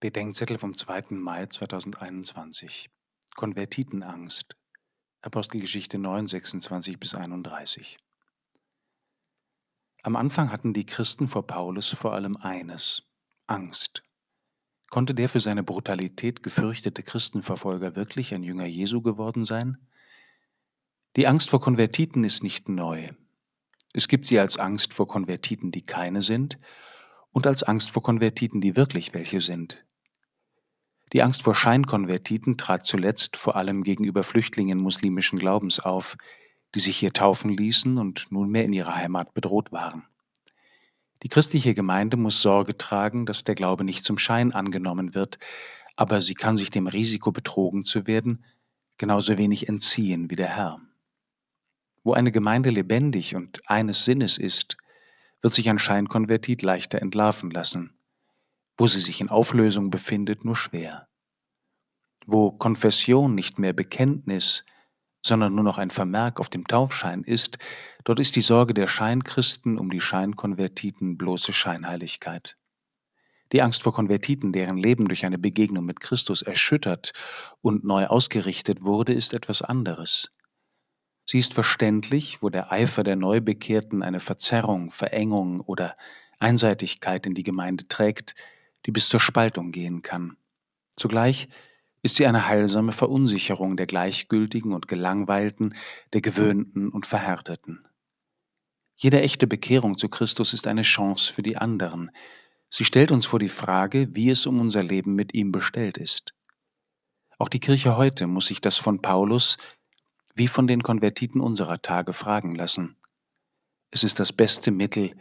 [0.00, 1.06] Bedenkzettel vom 2.
[1.16, 2.88] Mai 2021.
[3.34, 4.54] Konvertitenangst.
[5.22, 7.98] Apostelgeschichte 9, 26 bis 31.
[10.04, 13.10] Am Anfang hatten die Christen vor Paulus vor allem eines:
[13.48, 14.04] Angst.
[14.88, 19.78] Konnte der für seine Brutalität gefürchtete Christenverfolger wirklich ein Jünger Jesu geworden sein?
[21.16, 23.10] Die Angst vor Konvertiten ist nicht neu.
[23.94, 26.56] Es gibt sie als Angst vor Konvertiten, die keine sind,
[27.32, 29.84] und als Angst vor Konvertiten, die wirklich welche sind.
[31.12, 36.16] Die Angst vor Scheinkonvertiten trat zuletzt vor allem gegenüber Flüchtlingen muslimischen Glaubens auf,
[36.74, 40.06] die sich hier taufen ließen und nunmehr in ihrer Heimat bedroht waren.
[41.22, 45.38] Die christliche Gemeinde muss Sorge tragen, dass der Glaube nicht zum Schein angenommen wird,
[45.96, 48.44] aber sie kann sich dem Risiko, betrogen zu werden,
[48.98, 50.80] genauso wenig entziehen wie der Herr.
[52.04, 54.76] Wo eine Gemeinde lebendig und eines Sinnes ist,
[55.42, 57.98] wird sich ein Scheinkonvertit leichter entlarven lassen
[58.78, 61.08] wo sie sich in Auflösung befindet, nur schwer.
[62.26, 64.64] Wo Konfession nicht mehr Bekenntnis,
[65.20, 67.58] sondern nur noch ein Vermerk auf dem Taufschein ist,
[68.04, 72.56] dort ist die Sorge der Scheinchristen um die Scheinkonvertiten bloße Scheinheiligkeit.
[73.50, 77.12] Die Angst vor Konvertiten, deren Leben durch eine Begegnung mit Christus erschüttert
[77.62, 80.30] und neu ausgerichtet wurde, ist etwas anderes.
[81.30, 85.94] Sie ist verständlich, wo der Eifer der Neubekehrten eine Verzerrung, Verengung oder
[86.38, 88.34] Einseitigkeit in die Gemeinde trägt,
[88.86, 90.38] die bis zur Spaltung gehen kann.
[90.96, 91.48] Zugleich
[92.00, 95.74] ist sie eine heilsame Verunsicherung der Gleichgültigen und Gelangweilten,
[96.14, 97.86] der Gewöhnten und Verhärteten.
[98.96, 102.10] Jede echte Bekehrung zu Christus ist eine Chance für die anderen.
[102.70, 106.32] Sie stellt uns vor die Frage, wie es um unser Leben mit ihm bestellt ist.
[107.36, 109.58] Auch die Kirche heute muss sich das von Paulus
[110.38, 112.96] wie von den Konvertiten unserer Tage fragen lassen.
[113.90, 115.14] Es ist das beste Mittel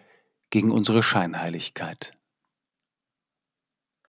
[0.49, 2.16] gegen unsere Scheinheiligkeit.